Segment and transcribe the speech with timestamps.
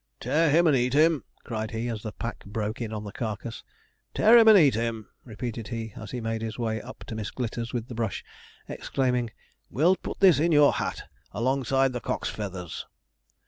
[0.19, 3.63] 'Tear him and eat him!' cried he, as the pack broke in on the carcass.
[4.15, 7.29] 'Tear him and eat him!' repeated he, as he made his way up to Miss
[7.29, 8.25] Glitters with the brush,
[8.67, 9.29] exclaiming,
[9.69, 11.03] 'We'll put this in your hat,
[11.35, 12.87] alongside the cock's feathers.'